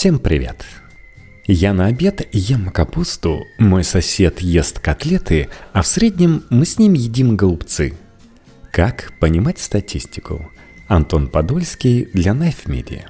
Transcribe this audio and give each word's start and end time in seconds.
Всем 0.00 0.18
привет! 0.18 0.64
Я 1.46 1.74
на 1.74 1.84
обед 1.84 2.26
ем 2.32 2.70
капусту, 2.70 3.44
мой 3.58 3.84
сосед 3.84 4.40
ест 4.40 4.78
котлеты, 4.78 5.50
а 5.74 5.82
в 5.82 5.86
среднем 5.86 6.42
мы 6.48 6.64
с 6.64 6.78
ним 6.78 6.94
едим 6.94 7.36
голубцы. 7.36 7.92
Как 8.72 9.12
понимать 9.20 9.58
статистику? 9.58 10.50
Антон 10.88 11.28
Подольский 11.28 12.06
для 12.14 12.32
Knife. 12.32 13.02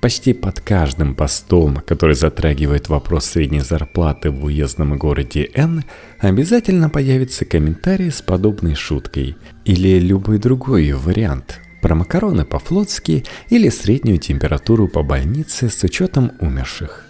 Почти 0.00 0.34
под 0.34 0.60
каждым 0.60 1.16
постом, 1.16 1.78
который 1.84 2.14
затрагивает 2.14 2.88
вопрос 2.88 3.24
средней 3.24 3.62
зарплаты 3.62 4.30
в 4.30 4.44
уездном 4.44 4.96
городе 4.96 5.50
Н, 5.52 5.82
обязательно 6.20 6.90
появится 6.90 7.44
комментарий 7.44 8.12
с 8.12 8.22
подобной 8.22 8.76
шуткой 8.76 9.36
или 9.64 9.98
любой 9.98 10.38
другой 10.38 10.92
вариант 10.92 11.60
про 11.84 11.94
макароны 11.94 12.46
по-флотски 12.46 13.26
или 13.50 13.68
среднюю 13.68 14.16
температуру 14.16 14.88
по 14.88 15.02
больнице 15.02 15.68
с 15.68 15.84
учетом 15.84 16.32
умерших. 16.40 17.04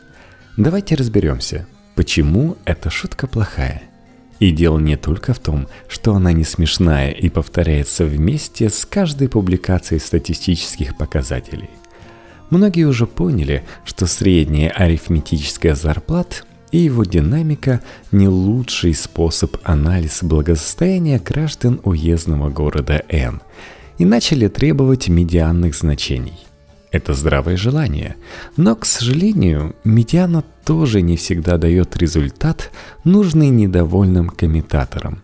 Давайте 0.56 0.96
разберемся, 0.96 1.68
почему 1.94 2.56
эта 2.64 2.90
шутка 2.90 3.28
плохая. 3.28 3.84
И 4.40 4.50
дело 4.50 4.80
не 4.80 4.96
только 4.96 5.32
в 5.32 5.38
том, 5.38 5.68
что 5.86 6.16
она 6.16 6.32
не 6.32 6.42
смешная 6.42 7.12
и 7.12 7.28
повторяется 7.28 8.04
вместе 8.04 8.68
с 8.68 8.84
каждой 8.84 9.28
публикацией 9.28 10.00
статистических 10.00 10.96
показателей. 10.96 11.70
Многие 12.50 12.88
уже 12.88 13.06
поняли, 13.06 13.62
что 13.84 14.06
средняя 14.06 14.70
арифметическая 14.70 15.76
зарплата 15.76 16.38
и 16.72 16.78
его 16.78 17.04
динамика 17.04 17.80
не 18.10 18.26
лучший 18.26 18.94
способ 18.94 19.56
анализа 19.62 20.26
благосостояния 20.26 21.20
граждан 21.20 21.80
уездного 21.84 22.50
города 22.50 23.04
Н 23.08 23.40
и 23.98 24.04
начали 24.04 24.48
требовать 24.48 25.08
медианных 25.08 25.74
значений– 25.74 26.38
это 26.94 27.12
здравое 27.12 27.56
желание. 27.56 28.14
Но, 28.56 28.76
к 28.76 28.84
сожалению, 28.84 29.74
медиана 29.82 30.44
тоже 30.64 31.02
не 31.02 31.16
всегда 31.16 31.58
дает 31.58 31.96
результат, 31.96 32.70
нужный 33.02 33.48
недовольным 33.48 34.28
комментаторам. 34.28 35.20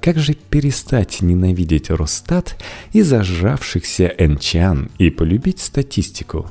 Как 0.00 0.18
же 0.18 0.32
перестать 0.32 1.20
ненавидеть 1.20 1.90
Росстат 1.90 2.56
и 2.94 3.02
зажавшихся 3.02 4.06
энчан 4.16 4.90
и 4.96 5.10
полюбить 5.10 5.60
статистику? 5.60 6.50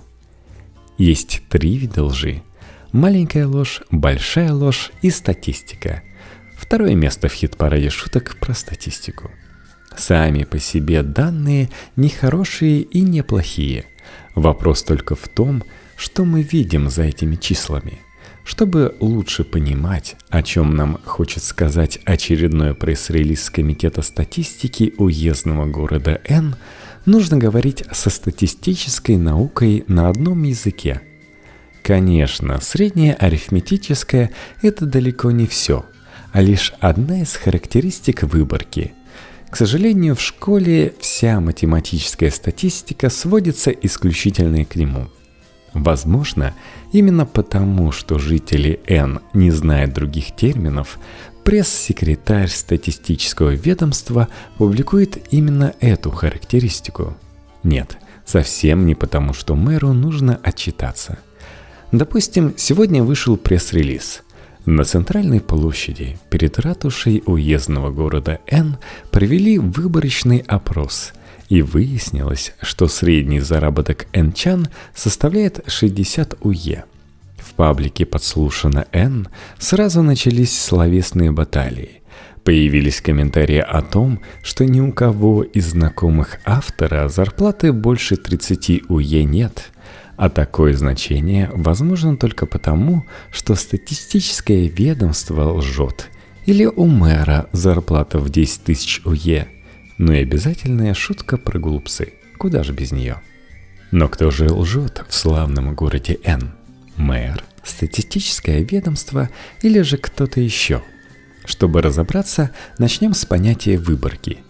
Есть 0.99 1.41
три 1.49 1.75
вида 1.75 2.03
лжи. 2.03 2.43
Маленькая 2.91 3.47
ложь, 3.47 3.81
большая 3.89 4.53
ложь 4.53 4.91
и 5.01 5.09
статистика. 5.09 6.03
Второе 6.55 6.93
место 6.93 7.27
в 7.27 7.33
хит-параде 7.33 7.89
шуток 7.89 8.37
про 8.39 8.53
статистику. 8.53 9.31
Сами 9.99 10.45
по 10.45 10.59
себе 10.59 11.03
данные 11.03 11.69
не 11.95 12.09
хорошие 12.09 12.81
и 12.81 13.01
не 13.01 13.21
плохие– 13.21 13.85
Вопрос 14.35 14.83
только 14.83 15.15
в 15.15 15.27
том, 15.27 15.63
что 15.97 16.23
мы 16.23 16.41
видим 16.41 16.89
за 16.89 17.03
этими 17.03 17.35
числами. 17.35 17.99
Чтобы 18.45 18.95
лучше 18.99 19.43
понимать, 19.43 20.15
о 20.29 20.41
чем 20.41 20.75
нам 20.75 20.97
хочет 21.05 21.43
сказать 21.43 21.99
очередной 22.05 22.73
пресс-релиз 22.73 23.49
Комитета 23.49 24.01
статистики 24.01 24.93
уездного 24.97 25.65
города 25.65 26.21
Н, 26.27 26.55
нужно 27.05 27.37
говорить 27.37 27.83
со 27.91 28.09
статистической 28.09 29.17
наукой 29.17 29.83
на 29.87 30.09
одном 30.09 30.43
языке. 30.43 31.01
Конечно, 31.83 32.59
среднее 32.61 33.13
арифметическое– 33.13 34.31
это 34.61 34.85
далеко 34.85 35.31
не 35.31 35.47
все, 35.47 35.85
а 36.31 36.41
лишь 36.41 36.73
одна 36.79 37.21
из 37.21 37.35
характеристик 37.35 38.23
выборки– 38.23 38.93
к 39.49 39.55
сожалению, 39.55 40.15
в 40.15 40.21
школе 40.21 40.93
вся 40.99 41.39
математическая 41.39 42.29
статистика 42.29 43.09
сводится 43.09 43.71
исключительно 43.71 44.63
к 44.63 44.75
нему. 44.75 45.07
Возможно, 45.73 46.53
именно 46.91 47.25
потому, 47.25 47.91
что 47.91 48.19
жители 48.19 48.79
Н 48.87 49.19
не 49.33 49.49
знают 49.51 49.93
других 49.93 50.35
терминов, 50.35 50.99
пресс-секретарь 51.43 52.47
статистического 52.47 53.51
ведомства 53.51 54.27
публикует 54.57 55.33
именно 55.33 55.73
эту 55.79 56.11
характеристику. 56.11 57.17
Нет, 57.63 57.97
совсем 58.25 58.85
не 58.85 58.93
потому, 58.93 59.33
что 59.33 59.55
мэру 59.55 59.93
нужно 59.93 60.39
отчитаться. 60.43 61.17
Допустим, 61.91 62.53
сегодня 62.55 63.03
вышел 63.03 63.35
пресс-релиз– 63.35 64.21
на 64.75 64.83
центральной 64.83 65.41
площади 65.41 66.17
перед 66.29 66.59
ратушей 66.59 67.23
уездного 67.25 67.91
города 67.91 68.39
Н 68.47 68.77
провели 69.11 69.57
выборочный 69.57 70.43
опрос, 70.47 71.13
и 71.49 71.61
выяснилось, 71.61 72.53
что 72.61 72.87
средний 72.87 73.39
заработок 73.39 74.05
N-чан 74.13 74.67
составляет 74.93 75.63
60 75.67 76.37
УЕ. 76.41 76.85
В 77.37 77.53
паблике 77.55 78.05
«Подслушано 78.05 78.85
Н» 78.91 79.27
сразу 79.57 80.03
начались 80.03 80.57
словесные 80.57 81.31
баталии. 81.31 82.01
Появились 82.43 83.01
комментарии 83.01 83.57
о 83.57 83.81
том, 83.81 84.19
что 84.43 84.65
ни 84.65 84.79
у 84.79 84.93
кого 84.93 85.43
из 85.43 85.71
знакомых 85.71 86.39
автора 86.45 87.07
зарплаты 87.09 87.73
больше 87.73 88.17
30 88.17 88.89
УЕ 88.89 89.23
нет– 89.23 89.71
а 90.19 90.29
такое 90.29 90.73
значение 90.73 91.49
возможно 91.53 92.17
только 92.17 92.45
потому, 92.45 93.05
что 93.31 93.55
статистическое 93.55 94.67
ведомство 94.67 95.53
лжет, 95.53 96.09
или 96.45 96.65
у 96.65 96.87
мэра 96.87 97.47
зарплата 97.53 98.19
в 98.19 98.29
10 98.29 98.63
тысяч 98.63 99.01
УЕ. 99.05 99.47
Ну 99.97 100.11
и 100.11 100.17
обязательная 100.17 100.93
шутка 100.93 101.37
про 101.37 101.57
глупцы. 101.57 102.15
Куда 102.37 102.63
же 102.63 102.73
без 102.73 102.91
нее? 102.91 103.21
Но 103.91 104.09
кто 104.09 104.29
же 104.29 104.51
лжет 104.51 105.05
в 105.07 105.15
славном 105.15 105.73
городе 105.73 106.19
Н? 106.25 106.51
Мэр, 106.97 107.41
статистическое 107.63 108.59
ведомство 108.59 109.29
или 109.61 109.79
же 109.79 109.95
кто-то 109.95 110.41
еще? 110.41 110.83
Чтобы 111.45 111.81
разобраться, 111.81 112.51
начнем 112.77 113.13
с 113.13 113.23
понятия 113.23 113.77
выборки– 113.77 114.39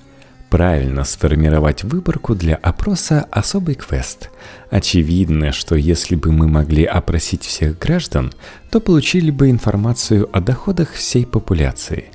правильно 0.49 1.03
сформировать 1.03 1.83
выборку 1.83 2.35
для 2.35 2.55
опроса 2.55 3.27
особый 3.31 3.75
квест. 3.75 4.29
Очевидно, 4.69 5.51
что 5.51 5.75
если 5.75 6.15
бы 6.15 6.31
мы 6.31 6.47
могли 6.47 6.83
опросить 6.83 7.43
всех 7.43 7.77
граждан, 7.77 8.33
то 8.69 8.79
получили 8.79 9.31
бы 9.31 9.49
информацию 9.49 10.29
о 10.35 10.41
доходах 10.41 10.91
всей 10.93 11.25
популяции. 11.25 12.05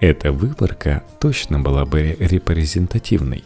Эта 0.00 0.30
выборка 0.30 1.02
точно 1.20 1.58
была 1.58 1.84
бы 1.84 2.16
репрезентативной. 2.18 3.44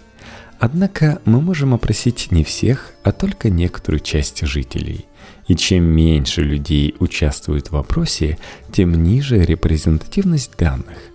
Однако 0.59 1.21
мы 1.25 1.41
можем 1.41 1.75
опросить 1.75 2.31
не 2.31 2.45
всех, 2.45 2.93
а 3.03 3.13
только 3.13 3.51
некоторую 3.51 4.01
часть 4.01 4.47
жителей. 4.47 5.07
И 5.49 5.57
чем 5.57 5.85
меньше 5.85 6.43
людей 6.43 6.95
участвует 6.99 7.71
в 7.71 7.77
опросе, 7.77 8.39
тем 8.71 9.03
ниже 9.03 9.41
репрезентативность 9.41 10.57
данных. 10.57 11.12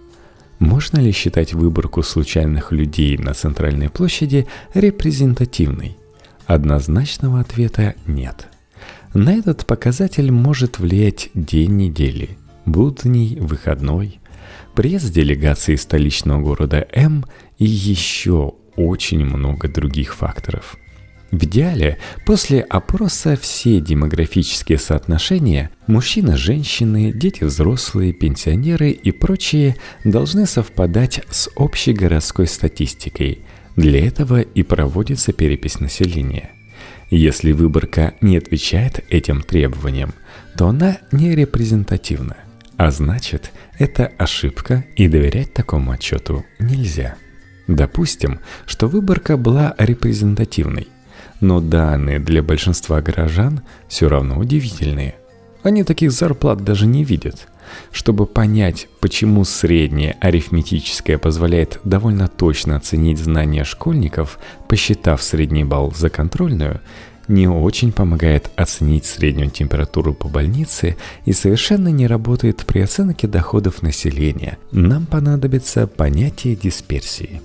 Можно 0.59 0.99
ли 0.99 1.11
считать 1.11 1.53
выборку 1.53 2.01
случайных 2.01 2.71
людей 2.71 3.17
на 3.17 3.33
центральной 3.33 3.89
площади 3.89 4.47
репрезентативной? 4.73 5.97
Однозначного 6.45 7.39
ответа 7.39 7.95
нет. 8.05 8.47
На 9.13 9.33
этот 9.33 9.65
показатель 9.65 10.31
может 10.31 10.79
влиять 10.79 11.29
день 11.33 11.75
недели, 11.77 12.37
будний, 12.65 13.37
выходной, 13.39 14.19
приезд 14.73 15.13
делегации 15.13 15.75
столичного 15.75 16.41
города 16.41 16.87
М 16.91 17.25
и 17.57 17.65
еще 17.65 18.53
очень 18.75 19.25
много 19.25 19.67
других 19.67 20.15
факторов– 20.15 20.77
в 21.31 21.43
идеале, 21.43 21.97
после 22.25 22.61
опроса 22.61 23.35
все 23.35 23.81
демографические 23.81 24.77
соотношения– 24.77 25.71
мужчины, 25.87 26.37
женщины, 26.37 27.11
дети 27.11 27.43
взрослые, 27.43 28.13
пенсионеры 28.13 28.91
и 28.91 29.11
прочие– 29.11 29.75
должны 30.05 30.45
совпадать 30.45 31.21
с 31.29 31.49
общей 31.55 31.91
городской 31.91 32.47
статистикой. 32.47 33.41
Для 33.75 34.07
этого 34.07 34.41
и 34.41 34.63
проводится 34.63 35.33
перепись 35.33 35.79
населения. 35.79 36.51
Если 37.09 37.51
выборка 37.51 38.13
не 38.21 38.37
отвечает 38.37 39.03
этим 39.09 39.41
требованиям, 39.41 40.13
то 40.57 40.69
она 40.69 40.97
не 41.11 41.35
репрезентативна. 41.35 42.37
А 42.77 42.89
значит, 42.91 43.51
это 43.77 44.11
ошибка 44.17 44.85
и 44.95 45.07
доверять 45.07 45.53
такому 45.53 45.91
отчету 45.91 46.45
нельзя. 46.59 47.15
Допустим, 47.67 48.39
что 48.65 48.87
выборка 48.87 49.35
была 49.35 49.75
репрезентативной 49.77 50.87
но 51.41 51.59
данные 51.61 52.19
для 52.19 52.41
большинства 52.41 53.01
горожан 53.01 53.61
все 53.87 54.09
равно 54.09 54.37
удивительные. 54.37 55.15
Они 55.63 55.83
таких 55.83 56.11
зарплат 56.11 56.63
даже 56.63 56.85
не 56.85 57.03
видят. 57.03 57.47
Чтобы 57.91 58.25
понять, 58.25 58.87
почему 59.01 59.43
среднее 59.43 60.15
арифметическое 60.21 61.17
позволяет 61.17 61.79
довольно 61.83 62.27
точно 62.27 62.77
оценить 62.77 63.19
знания 63.19 63.65
школьников, 63.65 64.39
посчитав 64.67 65.21
средний 65.21 65.65
балл 65.65 65.93
за 65.93 66.09
контрольную, 66.09 66.79
не 67.27 67.49
очень 67.49 67.91
помогает 67.91 68.49
оценить 68.55 69.05
среднюю 69.05 69.49
температуру 69.49 70.13
по 70.13 70.29
больнице 70.29 70.95
и 71.25 71.33
совершенно 71.33 71.89
не 71.89 72.07
работает 72.07 72.65
при 72.65 72.79
оценке 72.79 73.27
доходов 73.27 73.81
населения. 73.81 74.57
Нам 74.71 75.05
понадобится 75.05 75.87
понятие 75.87 76.55
дисперсии. 76.55 77.41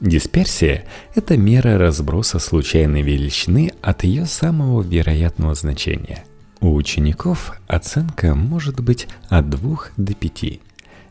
Дисперсия– 0.00 0.84
это 1.14 1.36
мера 1.36 1.78
разброса 1.78 2.38
случайной 2.38 3.02
величины 3.02 3.70
от 3.80 4.02
ее 4.02 4.26
самого 4.26 4.82
вероятного 4.82 5.54
значения. 5.54 6.24
у 6.60 6.74
учеников 6.74 7.52
оценка 7.66 8.34
может 8.34 8.80
быть 8.80 9.06
от 9.28 9.50
2 9.50 9.78
до 9.96 10.14
5. 10.14 10.60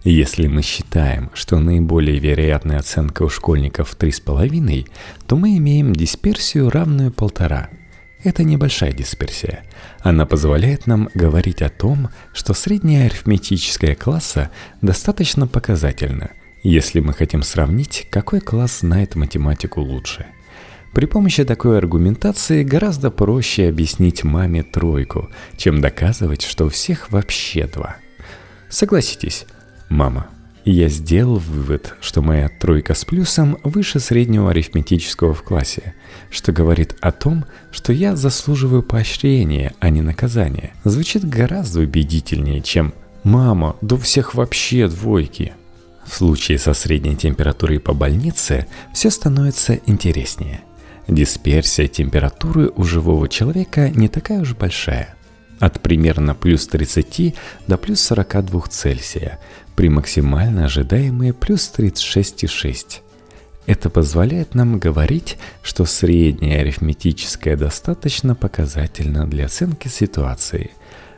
Если 0.03 0.47
мы 0.47 0.63
считаем, 0.63 1.29
что 1.33 1.59
наиболее 1.59 2.19
вероятная 2.19 2.79
оценка 2.79 3.23
у 3.23 3.29
школьников 3.29 3.95
3,5, 3.97 4.87
то 5.27 5.35
мы 5.37 5.57
имеем 5.57 5.93
дисперсию 5.93 6.69
равную 6.69 7.11
полтора. 7.11 7.69
Это 8.23 8.43
небольшая 8.43 8.91
дисперсия. 8.91 9.63
Она 10.01 10.25
позволяет 10.25 10.87
нам 10.87 11.09
говорить 11.13 11.61
о 11.61 11.69
том, 11.69 12.09
что 12.33 12.53
средняя 12.53 13.05
арифметическая 13.05 13.95
класса 13.95 14.49
достаточно 14.81 15.45
показательна, 15.45 16.31
если 16.63 16.99
мы 16.99 17.13
хотим 17.13 17.43
сравнить, 17.43 18.07
какой 18.09 18.39
класс 18.39 18.79
знает 18.79 19.15
математику 19.15 19.81
лучше. 19.81 20.25
При 20.93 21.05
помощи 21.05 21.43
такой 21.43 21.77
аргументации 21.77 22.63
гораздо 22.63 23.11
проще 23.11 23.67
объяснить 23.67 24.23
маме 24.23 24.63
тройку, 24.63 25.29
чем 25.57 25.81
доказывать, 25.81 26.43
что 26.43 26.65
у 26.65 26.69
всех 26.69 27.11
вообще 27.11 27.67
два. 27.67 27.97
Согласитесь, 28.69 29.45
Мама, 29.93 30.27
я 30.65 30.87
сделал 30.87 31.37
вывод, 31.37 31.93
что 32.01 32.23
моя 32.23 32.49
тройка 32.49 32.95
с 32.95 33.05
плюсом 33.05 33.59
выше 33.63 33.99
среднего 33.99 34.49
арифметического 34.49 35.35
в 35.35 35.43
классе, 35.43 35.93
что 36.31 36.51
говорит 36.51 36.95
о 36.99 37.11
том, 37.11 37.45
что 37.69 37.93
я 37.93 38.15
заслуживаю 38.15 38.81
поощрения, 38.81 39.73
а 39.79 39.91
не 39.91 40.01
наказания. 40.01 40.73
Звучит 40.83 41.29
гораздо 41.29 41.81
убедительнее, 41.81 42.61
чем 42.61 42.93
«Мама, 43.23 43.75
да 43.81 43.95
у 43.95 43.97
всех 43.99 44.33
вообще 44.33 44.87
двойки». 44.87 45.53
В 46.05 46.13
случае 46.13 46.57
со 46.57 46.73
средней 46.73 47.15
температурой 47.15 47.79
по 47.79 47.93
больнице 47.93 48.67
все 48.93 49.09
становится 49.09 49.79
интереснее. 49.85 50.61
Дисперсия 51.07 51.87
температуры 51.87 52.71
у 52.75 52.83
живого 52.83 53.27
человека 53.27 53.89
не 53.89 54.07
такая 54.07 54.41
уж 54.41 54.55
большая– 54.55 55.15
от 55.63 55.79
примерно 55.79 56.35
плюс 56.35 56.67
30 56.67 57.35
до 57.67 57.77
плюс 57.77 58.01
42 58.01 58.61
Цельсия, 58.69 59.39
при 59.75 59.89
максимально 59.89 60.65
ожидаемые 60.65 61.33
плюс 61.33 61.71
36,6. 61.75 62.99
Это 63.65 63.89
позволяет 63.89 64.55
нам 64.55 64.77
говорить, 64.77 65.37
что 65.61 65.85
средняя 65.85 66.61
арифметическая 66.61 67.55
достаточно 67.55 68.35
показательна 68.35 69.25
для 69.25 69.45
оценки 69.45 69.87
ситуации. 69.87 70.71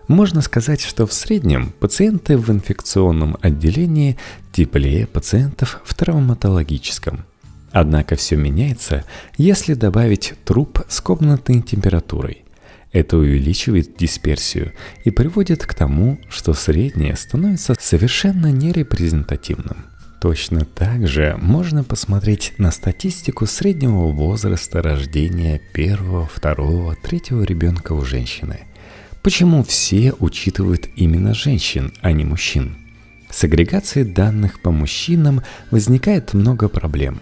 Можно 0.08 0.42
сказать, 0.42 0.82
что 0.82 1.08
в 1.08 1.14
среднем 1.14 1.72
пациенты 1.80 2.38
в 2.38 2.52
инфекционном 2.52 3.38
отделении 3.42 4.18
теплее 4.52 5.08
пациентов 5.08 5.82
в 5.84 5.94
травматологическом. 5.96 7.26
Однако 7.72 8.16
все 8.16 8.36
меняется, 8.36 9.04
если 9.38 9.74
добавить 9.74 10.34
труп 10.46 10.82
с 10.88 11.02
комнатной 11.02 11.62
температурой. 11.62 12.46
Это 12.94 13.18
увеличивает 13.18 13.98
дисперсию 13.98 14.72
и 15.04 15.10
приводит 15.10 15.66
к 15.66 15.74
тому, 15.74 16.18
что 16.30 16.54
среднее 16.54 17.18
становится 17.18 17.76
совершенно 17.78 18.52
нерепрезентативным. 18.52 19.88
Точно 20.22 20.64
так 20.64 21.08
же 21.08 21.38
можно 21.42 21.84
посмотреть 21.84 22.54
на 22.58 22.72
статистику 22.72 23.46
среднего 23.46 24.08
возраста 24.08 24.82
рождения 24.82 25.60
первого, 25.74 26.26
второго, 26.26 26.96
третьего 26.96 27.44
ребенка 27.44 27.92
у 27.92 28.06
женщины. 28.06 28.62
Почему 29.26 29.64
все 29.64 30.14
учитывают 30.20 30.88
именно 30.96 31.34
женщин, 31.34 31.92
а 32.02 32.12
не 32.12 32.24
мужчин? 32.24 32.78
С 33.32 33.44
агрегацией 33.44 34.08
данных 34.08 34.62
по 34.62 34.70
мужчинам 34.70 35.42
возникает 35.72 36.36
много 36.36 36.70
проблем. 36.70 37.22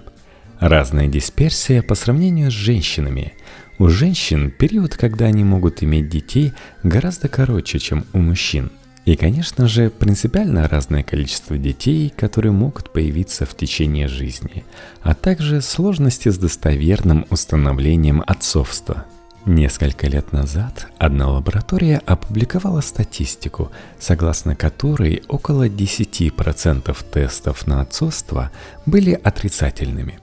Разная 0.59 1.07
дисперсия 1.07 1.81
по 1.81 1.95
сравнению 1.95 2.51
с 2.51 2.53
женщинами– 2.53 3.31
у 3.79 3.87
женщин 3.87 4.51
период, 4.51 4.97
когда 4.97 5.27
они 5.27 5.45
могут 5.45 5.81
иметь 5.81 6.09
детей, 6.09 6.51
гораздо 6.83 7.29
короче, 7.29 7.79
чем 7.79 8.05
у 8.11 8.17
мужчин. 8.19 8.69
И, 9.05 9.15
конечно 9.15 9.69
же, 9.69 9.89
принципиально 9.89 10.67
разное 10.67 11.03
количество 11.03 11.57
детей, 11.57 12.13
которые 12.15 12.51
могут 12.51 12.91
появиться 12.91 13.45
в 13.45 13.55
течение 13.55 14.09
жизни, 14.09 14.65
а 15.01 15.13
также 15.13 15.61
сложности 15.61 16.27
с 16.27 16.37
достоверным 16.37 17.25
установлением 17.29 18.21
отцовства. 18.27 19.05
Несколько 19.45 20.07
лет 20.07 20.31
назад 20.31 20.87
одна 20.97 21.29
лаборатория 21.29 22.01
опубликовала 22.05 22.79
статистику, 22.79 23.71
согласно 23.99 24.55
которой 24.55 25.21
около 25.27 25.67
10% 25.67 26.97
тестов 27.11 27.67
на 27.67 27.81
отцовство 27.81 28.51
были 28.85 29.11
отрицательными. 29.11 30.19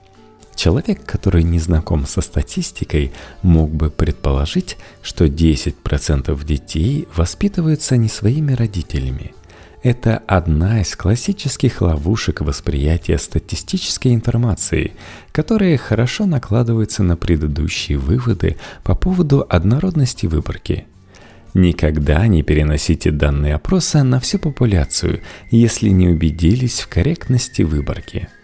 Человек, 0.55 1.05
который 1.05 1.43
не 1.43 1.59
знаком 1.59 2.07
со 2.07 2.21
статистикой, 2.21 3.13
мог 3.43 3.69
бы 3.69 3.91
предположить, 3.91 4.77
что 5.03 5.25
10% 5.25 6.43
детей 6.43 7.07
воспитываются 7.15 7.97
не 7.97 8.09
своими 8.09 8.53
родителями. 8.53 9.35
Это 9.83 10.21
одна 10.27 10.81
из 10.81 10.95
классических 10.95 11.81
ловушек 11.81 12.41
восприятия 12.41 13.17
статистической 13.17 14.13
информации, 14.13 14.93
которые 15.31 15.77
хорошо 15.77 16.25
накладываются 16.25 17.01
на 17.01 17.17
предыдущие 17.17 17.97
выводы 17.97 18.57
по 18.83 18.95
поводу 18.95 19.45
однородности 19.49 20.27
выборки. 20.27 20.85
Никогда 21.53 22.27
не 22.27 22.43
переносите 22.43 23.11
данные 23.11 23.55
опроса 23.55 24.03
на 24.03 24.19
всю 24.19 24.37
популяцию, 24.37 25.21
если 25.49 25.89
не 25.89 26.07
убедились 26.09 26.79
в 26.79 26.87
корректности 26.87 27.63
выборки– 27.63 28.29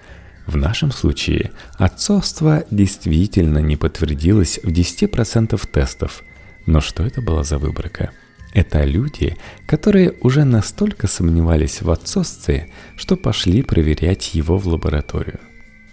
в 0.48 0.56
нашем 0.56 0.92
случае 0.92 1.52
отцовство 1.78 2.64
действительно 2.72 3.58
не 3.58 3.76
подтвердилось 3.76 4.62
в 4.64 4.70
10% 4.70 5.62
тестов. 5.70 6.24
Но 6.66 6.80
что 6.80 7.06
это 7.06 7.22
была 7.22 7.44
за 7.44 7.58
выборка? 7.58 8.12
Это 8.58 8.84
люди, 8.86 9.38
которые 9.68 10.16
уже 10.22 10.44
настолько 10.44 11.06
сомневались 11.06 11.84
в 11.84 11.92
отцовстве, 11.92 12.72
что 12.96 13.16
пошли 13.16 13.62
проверять 13.62 14.34
его 14.34 14.58
в 14.58 14.68
лабораторию. 14.68 15.40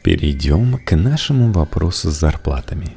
Перейдем 0.03 0.79
к 0.79 0.97
нашему 0.97 1.53
вопросу 1.53 2.11
с 2.11 2.19
зарплатами. 2.19 2.97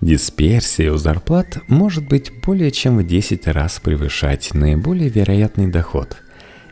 Дисперсия 0.00 0.90
у 0.90 0.96
зарплат 0.96 1.58
может 1.68 2.08
быть 2.08 2.32
более 2.42 2.70
чем 2.70 2.96
в 2.96 3.06
10 3.06 3.46
раз 3.48 3.80
превышать 3.80 4.54
наиболее 4.54 5.10
вероятный 5.10 5.66
доход– 5.66 6.16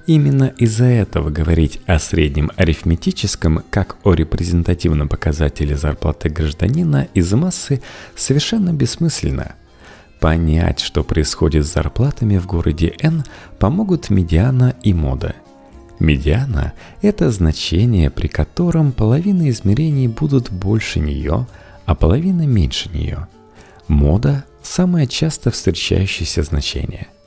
Именно 0.07 0.55
из-за 0.57 0.87
этого 0.87 1.31
говорить 1.31 1.81
о 1.87 2.01
среднем 2.01 2.51
арифметическом 2.57 3.63
как 3.71 3.97
о 4.03 4.15
репрезентативном 4.15 5.09
показателе 5.09 5.77
зарплаты 5.77 6.31
гражданина 6.31 7.07
из 7.15 7.31
массы 7.33 7.81
совершенно 8.17 8.73
бессмысленно. 8.73 9.55
Понять, 10.21 10.81
что 10.81 11.03
происходит 11.03 11.67
с 11.67 11.73
зарплатами 11.73 12.37
в 12.37 12.47
городе 12.47 12.95
N, 13.01 13.25
помогут 13.59 14.11
медиана 14.11 14.77
и 14.83 14.93
мода. 14.93 15.35
Медиана– 15.99 16.75
это 17.03 17.31
значение, 17.31 18.11
при 18.11 18.29
котором 18.29 18.93
половина 18.93 19.51
измерений 19.51 20.09
будут 20.09 20.51
больше 20.51 21.01
нее, 21.01 21.47
а 21.87 21.95
половина 21.95 22.47
меньше 22.47 22.91
нее. 22.91 23.27
Мода– 23.89 24.45
самое 24.63 25.07
часто 25.07 25.51
встречающееся 25.51 26.43
значение– 26.43 27.09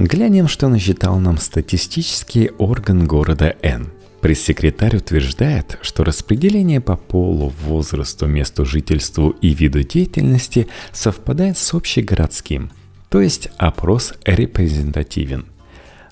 Глянем, 0.00 0.46
что 0.46 0.68
насчитал 0.68 1.18
нам 1.18 1.38
статистический 1.38 2.50
орган 2.58 3.08
города 3.08 3.56
Н. 3.62 3.90
Пресс-секретарь 4.20 4.96
утверждает, 4.96 5.78
что 5.80 6.02
распределение 6.04 6.80
по 6.80 6.96
полу, 6.96 7.52
возрасту, 7.64 8.26
месту 8.26 8.64
жительству 8.64 9.30
и 9.30 9.54
виду 9.54 9.82
деятельности 9.82 10.66
совпадает 10.92 11.56
с 11.56 11.72
общегородским, 11.74 12.72
то 13.10 13.20
есть 13.20 13.48
опрос 13.58 14.14
репрезентативен. 14.24 15.46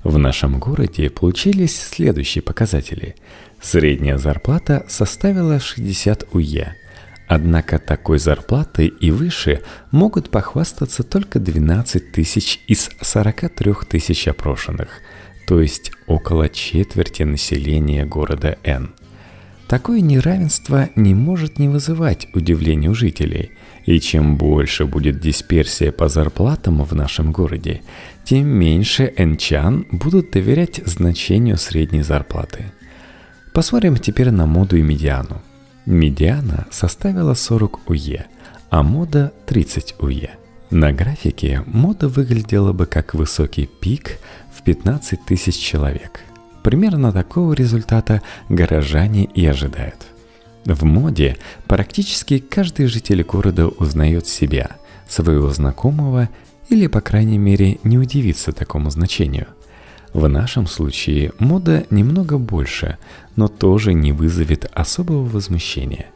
В 0.05 0.19
нашем 0.19 0.61
городе 0.61 1.11
получились 1.11 1.77
следующие 1.77 2.43
показатели. 2.43 3.17
Средняя 3.61 4.19
зарплата 4.19 4.85
составила 4.89 5.59
60 5.59 6.29
УЕ– 6.33 6.77
Однако 7.29 7.79
такой 7.79 8.19
зарплаты 8.19 8.87
и 8.87 9.11
выше 9.11 9.63
могут 9.91 10.31
похвастаться 10.31 11.03
только 11.03 11.41
12 11.41 12.13
тысяч 12.13 12.61
из 12.69 12.89
43 13.01 13.73
тысяч 13.89 14.29
опрошенных, 14.29 15.01
то 15.47 15.61
есть 15.61 15.93
около 16.07 16.49
четверти 16.49 17.23
населения 17.23 18.05
города 18.05 18.59
Н. 18.65 18.91
Такое 19.69 20.01
неравенство 20.01 20.89
не 20.95 21.15
может 21.15 21.59
не 21.59 21.69
вызывать 21.69 22.29
удивления 22.35 22.89
у 22.89 22.95
жителей, 22.95 23.53
и 23.85 23.99
чем 24.01 24.37
больше 24.37 24.87
будет 24.87 25.21
дисперсия 25.21 25.91
по 25.93 26.09
зарплатам 26.09 26.83
в 26.83 26.95
нашем 26.95 27.33
городе, 27.33 27.83
тем 28.25 28.47
меньше 28.47 29.13
энчан 29.17 29.87
будут 29.91 30.31
доверять 30.31 30.81
значению 30.85 31.57
средней 31.57 32.03
зарплаты. 32.03 32.73
Посмотрим 33.53 33.97
теперь 33.97 34.31
на 34.31 34.47
моду 34.47 34.77
и 34.77 34.83
медиану. 34.83 35.43
Медиана 35.85 36.67
составила 36.71 37.35
40 37.35 37.89
УЕ, 37.89 38.27
а 38.71 38.83
мода 38.83 39.33
30 39.47 39.95
УЕ. 40.01 40.31
На 40.71 40.93
графике 40.93 41.63
мода 41.67 42.09
выглядела 42.09 42.73
бы 42.73 42.87
как 42.87 43.15
высокий 43.15 43.67
пик 43.67 44.19
в 44.53 44.63
15 44.63 45.25
тысяч 45.25 45.57
человек. 45.57 46.21
Примерно 46.65 47.13
такого 47.13 47.53
результата 47.53 48.21
горожане 48.49 49.27
и 49.27 49.47
ожидают. 49.47 50.07
В 50.65 50.85
моде 50.85 51.37
практически 51.69 52.39
каждый 52.39 52.87
житель 52.87 53.23
города 53.23 53.69
узнает 53.69 54.27
себя, 54.27 54.71
своего 55.09 55.51
знакомого 55.51 56.29
или, 56.69 56.89
по 56.89 57.01
крайней 57.01 57.39
мере, 57.39 57.79
не 57.85 57.97
удивиться 57.97 58.51
такому 58.51 58.91
значению. 58.91 59.47
В 60.13 60.29
нашем 60.29 60.67
случае 60.67 61.33
мода 61.39 61.87
немного 61.91 62.39
больше, 62.39 62.99
но 63.37 63.47
тоже 63.47 63.93
не 63.93 64.13
вызовет 64.13 64.69
особого 64.75 65.23
возмущения. 65.29 66.07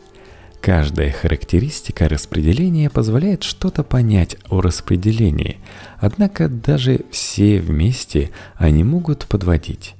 Каждая 0.60 1.10
характеристика 1.10 2.06
распределения 2.06 2.90
позволяет 2.90 3.44
что-то 3.44 3.82
понять 3.82 4.36
о 4.50 4.60
распределении, 4.60 5.58
однако 5.98 6.50
даже 6.50 7.00
все 7.10 7.60
вместе 7.60 8.30
они 8.56 8.84
могут 8.84 9.26
подводить. 9.26 9.94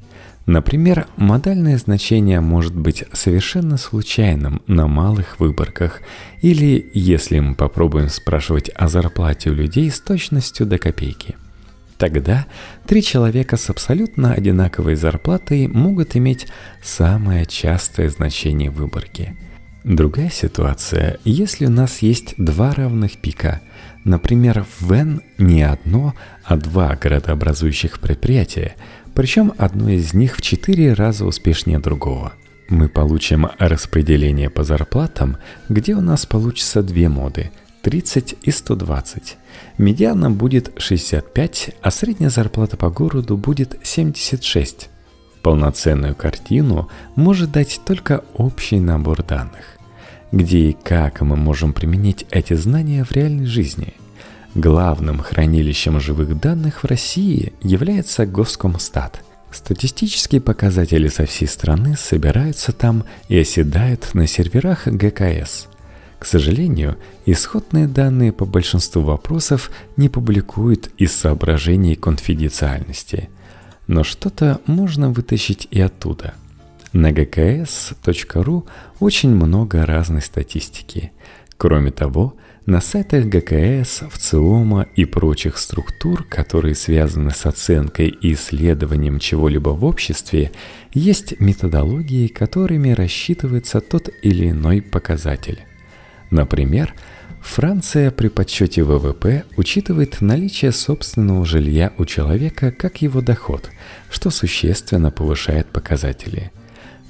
Например, 0.45 1.07
модальное 1.17 1.79
значение 1.79 2.41
может 2.41 2.75
быть 2.75 3.05
совершенно 3.13 3.79
случайным 3.79 4.61
на 4.67 4.87
малых 4.87 5.41
выборках, 5.41 6.01
или 6.43 6.91
если 6.93 7.39
мы 7.39 7.55
попробуем 7.55 8.11
спрашивать 8.11 8.69
о 8.75 8.89
зарплате 8.89 9.51
у 9.51 9.55
людей 9.55 9.91
с 9.91 9.99
точностью 10.01 10.67
до 10.67 10.77
копейки. 10.77 11.37
Тогда 11.97 12.47
три 12.87 13.03
человека 13.03 13.57
с 13.57 13.71
абсолютно 13.71 14.35
одинаковой 14.35 14.97
зарплатой 14.97 15.69
могут 15.69 16.17
иметь 16.17 16.49
самое 16.83 17.47
частое 17.47 18.11
значение 18.11 18.71
выборки. 18.71 19.37
Другая 19.85 20.31
ситуация, 20.31 21.19
если 21.25 21.67
у 21.67 21.71
нас 21.71 22.01
есть 22.01 22.35
два 22.37 22.73
равных 22.75 23.17
пика, 23.19 23.61
например, 24.05 24.67
в 24.79 24.93
N 24.93 25.23
не 25.39 25.63
одно, 25.63 26.15
а 26.45 26.57
два 26.57 26.97
городообразующих 26.97 28.01
предприятия– 28.01 28.77
причем 29.15 29.53
одно 29.59 29.91
из 29.91 30.15
них 30.15 30.37
в 30.37 30.43
4 30.43 30.93
раза 30.95 31.27
успешнее 31.27 31.79
другого. 31.79 32.33
Мы 32.69 32.89
получим 32.89 33.49
распределение 33.59 34.49
по 34.49 34.63
зарплатам, 34.63 35.37
где 35.69 35.95
у 35.95 36.01
нас 36.01 36.27
получится 36.27 36.83
две 36.83 37.09
моды– 37.09 37.51
30 37.83 38.37
и 38.43 38.51
120. 38.51 39.37
Медиана 39.79 40.31
будет 40.31 40.73
65, 40.77 41.71
а 41.81 41.91
средняя 41.91 42.31
зарплата 42.31 42.77
по 42.77 42.91
городу 42.91 43.37
будет 43.37 43.79
76. 43.83 44.91
Полноценную 45.43 46.15
картину 46.15 46.89
может 47.17 47.53
дать 47.53 47.81
только 47.85 48.25
общий 48.35 48.79
набор 48.79 49.23
данных. 49.23 49.79
Где 50.33 50.71
и 50.71 50.73
как 50.73 51.21
мы 51.23 51.37
можем 51.37 51.73
применить 51.73 52.27
эти 52.31 52.55
знания 52.55 53.05
в 53.05 53.13
реальной 53.13 53.47
жизни– 53.47 53.95
Главным 54.55 55.21
хранилищем 55.21 56.01
живых 56.01 56.41
данных 56.41 56.83
в 56.83 56.87
России 56.87 57.53
является 57.63 58.27
Госкомстат. 58.27 59.23
Статистические 59.53 60.41
показатели 60.41 61.07
со 61.07 61.25
всей 61.25 61.47
страны 61.47 61.97
собираются 61.97 62.73
там 62.73 63.05
и 63.29 63.39
оседают 63.39 64.13
на 64.13 64.27
серверах 64.27 64.89
ГКС. 64.89 65.69
К 66.19 66.27
сожалению, 66.27 66.97
исходные 67.27 67.87
данные 67.87 68.33
по 68.33 68.45
большинству 68.45 69.03
вопросов 69.03 69.71
не 69.97 70.09
публикуют 70.09 70.91
из 70.99 71.13
соображений 71.13 71.95
конфиденциальности. 71.95 73.31
Но 73.87 74.05
что-то 74.05 74.61
можно 74.67 75.11
вытащить 75.11 75.69
и 75.71 75.81
оттуда. 75.81 76.35
На 76.93 77.13
gks.ru 77.13 78.67
очень 78.99 79.35
много 79.35 79.87
разной 79.87 80.23
статистики. 80.23 81.13
Кроме 81.57 81.91
того, 81.91 82.35
на 82.67 82.81
сайтах 82.81 83.25
ГКС, 83.25 84.03
ВЦИОМа 84.11 84.87
и 84.95 85.05
прочих 85.05 85.57
структур, 85.59 86.25
которые 86.25 86.75
связаны 86.75 87.31
с 87.31 87.47
оценкой 87.47 88.09
и 88.09 88.35
исследованием 88.35 89.19
чего-либо 89.19 89.71
в 89.71 89.85
обществе, 89.85 90.53
есть 90.93 91.41
методологии, 91.41 92.29
которыми 92.29 92.91
рассчитывается 92.91 93.81
тот 93.81 94.09
или 94.23 94.51
иной 94.51 94.83
показатель. 94.83 95.61
Например, 96.31 96.95
Франция 97.43 98.11
при 98.11 98.29
подсчете 98.29 98.83
ВВП 98.83 99.45
учитывает 99.57 100.21
наличие 100.21 100.73
собственного 100.73 101.45
жилья 101.45 101.93
у 101.99 102.05
человека 102.05 102.71
как 102.71 103.03
его 103.03 103.21
доход, 103.21 103.71
что 104.11 104.31
существенно 104.31 105.11
повышает 105.11 105.67
показатели– 105.67 106.53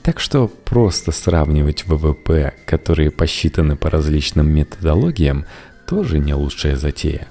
так 0.02 0.18
что 0.18 0.48
просто 0.48 1.12
сравнивать 1.12 1.86
ВВП, 1.86 2.54
которые 2.64 3.10
посчитаны 3.10 3.76
по 3.76 3.90
различным 3.90 4.48
методологиям, 4.50 5.44
тоже 5.86 6.18
не 6.18 6.34
лучшая 6.34 6.76
затея. 6.76 7.26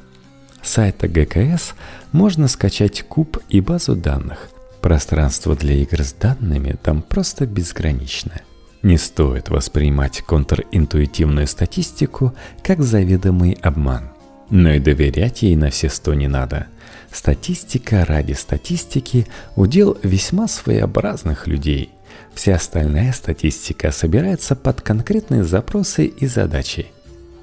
С 0.61 0.71
сайта 0.71 1.07
ГКС 1.07 1.73
можно 2.11 2.47
скачать 2.47 3.03
куб 3.03 3.37
и 3.49 3.61
базу 3.61 3.95
данных. 3.95 4.49
Пространство 4.81 5.55
для 5.55 5.75
игр 5.75 6.01
с 6.01 6.13
данными 6.13 6.77
там 6.81 7.01
просто 7.01 7.45
безграничное. 7.45 8.43
Не 8.81 8.97
стоит 8.97 9.49
воспринимать 9.49 10.21
контринтуитивную 10.21 11.47
статистику 11.47 12.33
как 12.63 12.81
заведомый 12.81 13.57
обман. 13.61 14.09
Но 14.49 14.71
и 14.71 14.79
доверять 14.79 15.41
ей 15.41 15.55
на 15.55 15.69
все 15.69 15.89
сто 15.89 16.13
не 16.13 16.27
надо. 16.27 16.67
Статистика 17.11 18.05
ради 18.05 18.33
статистики– 18.33 19.27
удел 19.55 19.97
весьма 20.03 20.47
своеобразных 20.47 21.47
людей– 21.47 21.89
Вся 22.33 22.55
остальная 22.55 23.11
статистика 23.11 23.91
собирается 23.91 24.55
под 24.55 24.81
конкретные 24.81 25.43
запросы 25.43 26.05
и 26.05 26.25
задачи. 26.25 26.87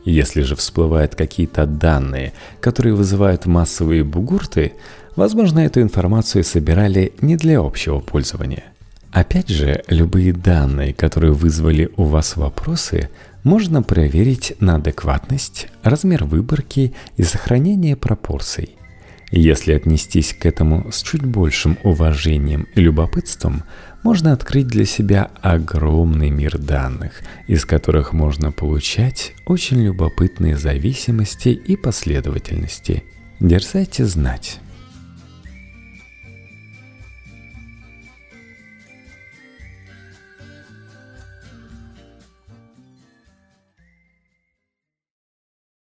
Если 0.04 0.42
же 0.42 0.54
всплывают 0.54 1.14
какие-то 1.14 1.66
данные, 1.66 2.32
которые 2.60 2.94
вызывают 2.94 3.44
массовые 3.46 4.04
бугурты, 4.04 4.72
возможно, 5.16 5.60
эту 5.60 5.82
информацию 5.82 6.44
собирали 6.44 7.12
не 7.20 7.36
для 7.36 7.58
общего 7.60 8.00
пользования. 8.00 8.64
Опять 9.16 9.48
же, 9.48 9.82
любые 9.88 10.34
данные, 10.34 10.92
которые 10.92 11.32
вызвали 11.32 11.88
у 11.96 12.04
вас 12.04 12.36
вопросы, 12.36 13.08
можно 13.44 13.82
проверить 13.82 14.52
на 14.60 14.74
адекватность, 14.74 15.68
размер 15.82 16.24
выборки 16.24 16.92
и 17.16 17.22
сохранение 17.22 17.96
пропорций. 17.96 18.76
Если 19.30 19.72
отнестись 19.72 20.34
к 20.34 20.44
этому 20.44 20.92
с 20.92 21.02
чуть 21.02 21.24
большим 21.24 21.78
уважением 21.82 22.66
и 22.74 22.80
любопытством, 22.82 23.62
можно 24.02 24.34
открыть 24.34 24.66
для 24.66 24.84
себя 24.84 25.30
огромный 25.40 26.28
мир 26.28 26.58
данных, 26.58 27.22
из 27.46 27.64
которых 27.64 28.12
можно 28.12 28.52
получать 28.52 29.32
очень 29.46 29.82
любопытные 29.82 30.58
зависимости 30.58 31.48
и 31.48 31.74
последовательности. 31.74 33.02
Дерзайте 33.40 34.04
знать. 34.04 34.60